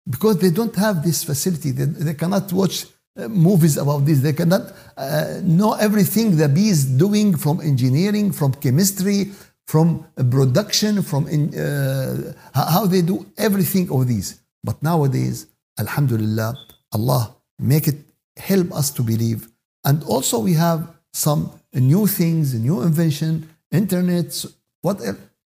because 0.10 0.38
they 0.40 0.50
don't 0.50 0.76
have 0.76 1.04
this 1.04 1.24
facility. 1.24 1.72
They, 1.72 1.86
they 1.86 2.14
cannot 2.14 2.52
watch 2.54 2.86
uh, 2.86 2.88
movies 3.29 3.77
about 3.77 4.05
this. 4.05 4.21
They 4.21 4.33
cannot 4.33 4.73
uh, 4.97 5.41
know 5.43 5.73
everything 5.75 6.37
the 6.37 6.49
bee 6.49 6.69
is 6.69 6.85
doing 6.85 7.37
from 7.37 7.61
engineering, 7.61 8.33
from 8.33 8.53
chemistry, 8.55 9.33
from 9.67 10.07
production, 10.31 11.03
from 11.03 11.27
in, 11.29 11.59
uh, 11.59 12.33
how 12.55 12.87
they 12.87 13.03
do 13.03 13.27
everything 13.37 13.91
of 13.91 14.07
these. 14.07 14.41
But 14.63 14.83
nowadays, 14.83 15.47
Alhamdulillah, 15.79 16.57
Allah 16.93 17.35
make 17.59 17.89
it 17.89 17.99
help 18.37 18.73
us 18.73 18.91
to 18.93 19.03
believe. 19.03 19.49
And 19.85 20.03
also 20.05 20.39
we 20.39 20.55
have 20.55 20.89
some 21.13 21.51
new 21.73 22.07
things, 22.07 22.55
new 22.55 22.83
invention, 22.83 23.49
internet, 23.73 24.45
what 24.83 25.01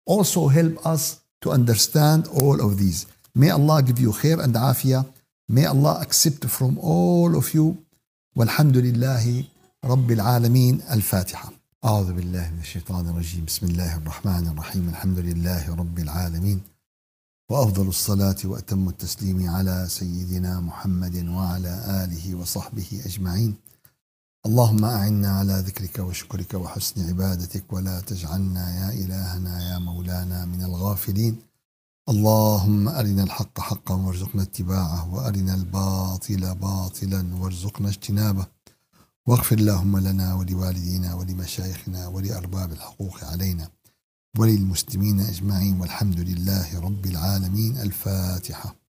also 0.07 0.49
help 0.49 0.85
us 0.87 1.21
to 1.43 1.51
understand 1.51 2.29
all 2.43 2.61
of 2.61 2.79
these. 2.79 3.07
May 3.35 3.51
Allah 3.51 3.83
give 3.83 3.99
you 3.99 4.11
khair 4.11 4.43
and 4.43 4.55
afiyah. 4.55 5.07
May 5.57 5.65
Allah 5.67 5.99
accept 6.01 6.45
from 6.47 6.79
all 6.79 7.35
of 7.37 7.55
you. 7.55 7.75
والحمد 8.37 8.77
لله 8.77 9.45
رب 9.85 10.11
العالمين 10.11 10.81
الفاتحة 10.91 11.53
أعوذ 11.85 12.13
بالله 12.13 12.51
من 12.51 12.59
الشيطان 12.59 13.09
الرجيم 13.09 13.45
بسم 13.45 13.67
الله 13.67 13.97
الرحمن 13.97 14.49
الرحيم 14.49 14.89
الحمد 14.89 15.19
لله 15.19 15.75
رب 15.75 15.99
العالمين 15.99 16.61
وأفضل 17.51 17.89
الصلاة 17.89 18.37
وأتم 18.45 18.89
التسليم 18.89 19.51
على 19.51 19.87
سيدنا 19.89 20.61
محمد 20.61 21.29
وعلى 21.29 22.05
آله 22.05 22.35
وصحبه 22.35 23.03
أجمعين 23.07 23.55
اللهم 24.47 24.85
أعنا 24.85 25.29
على 25.39 25.65
ذكرك 25.67 25.99
وشكرك 25.99 26.55
وحسن 26.55 27.09
عبادتك 27.09 27.73
ولا 27.73 28.01
تجعلنا 28.01 28.65
يا 28.81 28.89
إلهنا 29.05 29.71
يا 29.71 29.79
مولانا 29.79 30.45
من 30.45 30.63
الغافلين 30.65 31.50
اللهم 32.09 32.89
أرنا 32.89 33.23
الحق 33.23 33.61
حقا 33.61 33.95
وارزقنا 33.95 34.43
اتباعه 34.43 35.15
وأرنا 35.15 35.55
الباطل 35.55 36.55
باطلا 36.55 37.35
وارزقنا 37.35 37.89
اجتنابه. 37.89 38.47
واغفر 39.27 39.59
اللهم 39.59 39.99
لنا 39.99 40.35
ولوالدينا 40.35 41.15
ولمشايخنا 41.15 42.09
ولأرباب 42.09 42.73
الحقوق 42.73 43.25
علينا 43.25 43.69
وللمسلمين 44.39 45.21
أجمعين 45.21 45.81
والحمد 45.81 46.21
لله 46.21 46.81
رب 46.81 47.07
العالمين. 47.07 47.77
الفاتحة. 47.79 48.80